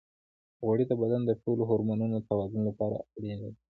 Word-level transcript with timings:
غوړې 0.63 0.85
د 0.87 0.93
بدن 1.01 1.21
د 1.25 1.31
ټولو 1.43 1.61
هورمونونو 1.69 2.15
د 2.17 2.23
توازن 2.29 2.61
لپاره 2.69 2.95
اړینې 3.15 3.47
دي. 3.51 3.59